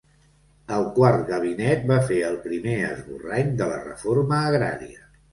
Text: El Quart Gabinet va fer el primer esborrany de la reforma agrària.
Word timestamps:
El 0.75 0.85
Quart 0.93 1.19
Gabinet 1.25 1.83
va 1.91 1.97
fer 2.07 2.17
el 2.29 2.37
primer 2.45 2.73
esborrany 2.85 3.51
de 3.61 3.67
la 3.73 3.77
reforma 3.83 4.41
agrària. 4.47 5.05